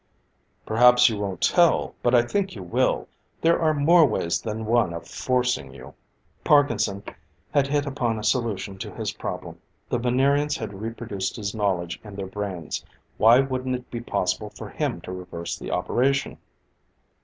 "Perhaps 0.65 1.09
you 1.09 1.17
won't 1.19 1.41
tell, 1.43 1.93
but 2.01 2.15
I 2.15 2.23
think 2.23 2.55
you 2.55 2.63
will. 2.63 3.07
There 3.39 3.61
are 3.61 3.71
more 3.71 4.03
ways 4.03 4.41
than 4.41 4.65
one 4.65 4.93
of 4.95 5.07
forcing 5.07 5.75
you." 5.75 5.93
Parkinson 6.43 7.03
had 7.51 7.67
hit 7.67 7.85
upon 7.85 8.17
a 8.17 8.23
solution 8.23 8.79
to 8.79 8.89
his 8.91 9.11
problem. 9.11 9.59
The 9.89 9.99
Venerians 9.99 10.57
had 10.57 10.81
reproduced 10.81 11.35
his 11.35 11.53
knowledge 11.53 12.01
in 12.03 12.15
their 12.15 12.25
brains; 12.25 12.83
why 13.19 13.41
wouldn't 13.41 13.75
it 13.75 13.91
be 13.91 14.01
possible 14.01 14.49
for 14.49 14.69
him 14.69 15.01
to 15.01 15.11
reverse 15.11 15.55
the 15.59 15.69
operation? 15.69 16.39